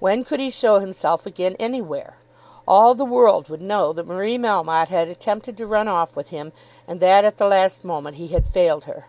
When 0.00 0.24
could 0.24 0.40
he 0.40 0.50
show 0.50 0.80
himself 0.80 1.26
again 1.26 1.54
anywhere? 1.60 2.16
All 2.66 2.92
the 2.92 3.04
world 3.04 3.48
would 3.48 3.62
know 3.62 3.92
that 3.92 4.04
Marie 4.08 4.36
Melmotte 4.36 4.88
had 4.88 5.06
attempted 5.06 5.56
to 5.58 5.64
run 5.68 5.86
off 5.86 6.16
with 6.16 6.30
him, 6.30 6.52
and 6.88 6.98
that 6.98 7.24
at 7.24 7.36
the 7.36 7.46
last 7.46 7.84
moment 7.84 8.16
he 8.16 8.26
had 8.34 8.48
failed 8.48 8.86
her. 8.86 9.06